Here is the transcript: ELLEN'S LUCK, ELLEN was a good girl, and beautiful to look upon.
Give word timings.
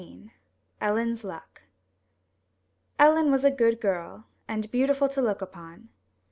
ELLEN'S 0.81 1.23
LUCK, 1.23 1.61
ELLEN 2.97 3.29
was 3.31 3.45
a 3.45 3.51
good 3.51 3.79
girl, 3.79 4.25
and 4.47 4.71
beautiful 4.71 5.07
to 5.07 5.21
look 5.21 5.43
upon. 5.43 5.89